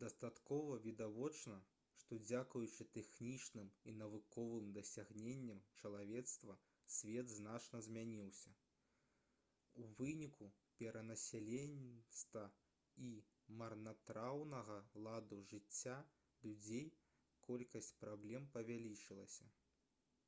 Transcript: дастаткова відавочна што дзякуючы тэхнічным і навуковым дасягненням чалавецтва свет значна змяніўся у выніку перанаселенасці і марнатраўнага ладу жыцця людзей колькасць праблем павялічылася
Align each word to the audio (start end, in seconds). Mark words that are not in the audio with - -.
дастаткова 0.00 0.74
відавочна 0.86 1.52
што 2.00 2.16
дзякуючы 2.24 2.86
тэхнічным 2.96 3.70
і 3.92 3.94
навуковым 4.00 4.66
дасягненням 4.78 5.62
чалавецтва 5.78 6.56
свет 6.98 7.32
значна 7.36 7.80
змяніўся 7.88 8.52
у 9.84 9.88
выніку 10.02 10.50
перанаселенасці 10.82 12.44
і 13.08 13.10
марнатраўнага 13.62 14.78
ладу 15.10 15.40
жыцця 15.54 15.98
людзей 16.48 16.86
колькасць 17.50 17.92
праблем 18.06 18.54
павялічылася 18.60 19.50